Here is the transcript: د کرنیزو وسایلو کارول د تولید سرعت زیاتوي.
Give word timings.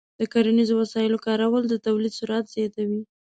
د 0.19 0.21
کرنیزو 0.33 0.73
وسایلو 0.81 1.23
کارول 1.25 1.63
د 1.69 1.75
تولید 1.85 2.13
سرعت 2.19 2.45
زیاتوي. 2.55 3.01